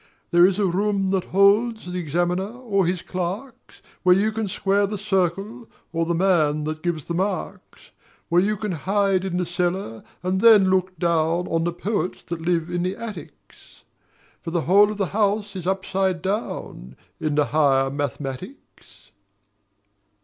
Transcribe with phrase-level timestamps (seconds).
[0.31, 4.87] There is a room that holds The examiner or his clerks, Where you can square
[4.87, 7.91] the circle or the man that gives the marks.
[8.27, 12.67] Where you hide in the cellar and then look down On the poets that live
[12.71, 13.83] in the attics;
[14.41, 19.11] For the whole of the house is upside down In the Higher Mathematics.